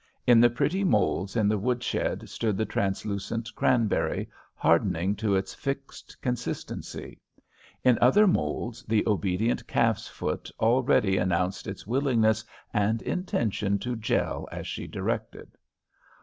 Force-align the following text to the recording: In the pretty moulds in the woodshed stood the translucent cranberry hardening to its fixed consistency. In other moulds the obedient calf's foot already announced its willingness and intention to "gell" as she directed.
In 0.25 0.39
the 0.39 0.49
pretty 0.49 0.83
moulds 0.83 1.35
in 1.35 1.47
the 1.47 1.59
woodshed 1.59 2.27
stood 2.27 2.57
the 2.57 2.65
translucent 2.65 3.53
cranberry 3.53 4.27
hardening 4.55 5.15
to 5.17 5.35
its 5.35 5.53
fixed 5.53 6.19
consistency. 6.23 7.19
In 7.83 7.99
other 8.01 8.25
moulds 8.25 8.81
the 8.81 9.03
obedient 9.05 9.67
calf's 9.67 10.07
foot 10.07 10.49
already 10.59 11.17
announced 11.19 11.67
its 11.67 11.85
willingness 11.85 12.43
and 12.73 13.03
intention 13.03 13.77
to 13.77 13.95
"gell" 13.95 14.49
as 14.51 14.65
she 14.65 14.87
directed. 14.87 15.49